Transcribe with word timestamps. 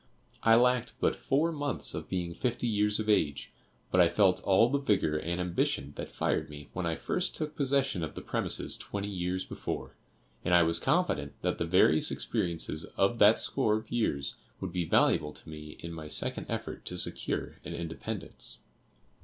I 0.41 0.55
lacked 0.55 0.93
but 0.99 1.15
four 1.15 1.51
months 1.51 1.93
of 1.93 2.09
being 2.09 2.33
fifty 2.33 2.65
years 2.67 2.99
of 2.99 3.07
age; 3.07 3.51
but 3.91 4.01
I 4.01 4.09
felt 4.09 4.41
all 4.43 4.67
the 4.67 4.79
vigor 4.79 5.19
and 5.19 5.39
ambition 5.39 5.93
that 5.95 6.09
fired 6.09 6.49
me 6.49 6.69
when 6.73 6.87
I 6.87 6.95
first 6.95 7.35
took 7.35 7.55
possession 7.55 8.01
of 8.03 8.15
the 8.15 8.23
premises 8.23 8.77
twenty 8.77 9.09
years 9.11 9.45
before; 9.45 9.95
and 10.43 10.55
I 10.55 10.63
was 10.63 10.79
confident 10.79 11.33
that 11.43 11.59
the 11.59 11.65
various 11.65 12.09
experiences 12.09 12.85
of 12.97 13.19
that 13.19 13.37
score 13.39 13.75
of 13.77 13.91
years 13.91 14.33
would 14.59 14.71
be 14.71 14.85
valuable 14.85 15.33
to 15.33 15.47
me 15.49 15.77
in 15.81 15.93
my 15.93 16.07
second 16.07 16.47
effort 16.49 16.83
to 16.85 16.97
secure 16.97 17.57
an 17.63 17.75
independence. 17.75 18.61